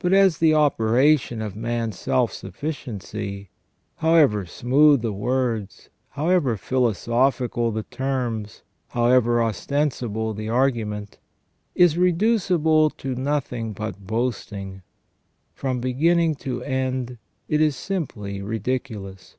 But 0.00 0.12
as 0.12 0.38
the 0.38 0.52
operation 0.52 1.40
of 1.40 1.54
man's 1.54 1.96
self 1.96 2.32
sufficiency— 2.32 3.50
however 4.04 4.46
smooth 4.46 5.00
the 5.02 5.12
words, 5.12 5.90
however 6.08 6.56
philosophical 6.56 7.70
the 7.70 7.84
terms, 7.84 8.64
however 8.88 9.40
ostensible 9.40 10.34
the 10.34 10.48
argument— 10.48 11.18
is 11.76 11.96
reducible 11.96 12.90
to 12.90 13.14
nothing 13.14 13.72
but 13.74 14.04
boasting, 14.08 14.82
from 15.52 15.78
beginning 15.80 16.34
to 16.42 16.60
end 16.64 17.18
it 17.46 17.60
is 17.60 17.76
simply 17.76 18.42
ridiculous. 18.42 19.36